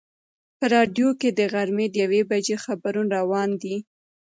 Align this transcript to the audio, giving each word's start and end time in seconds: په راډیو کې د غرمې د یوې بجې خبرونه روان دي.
په 0.57 0.65
راډیو 0.75 1.07
کې 1.19 1.29
د 1.39 1.39
غرمې 1.53 1.85
د 1.91 1.95
یوې 2.03 2.21
بجې 2.31 2.57
خبرونه 2.65 3.11
روان 3.17 3.49
دي. 3.61 3.75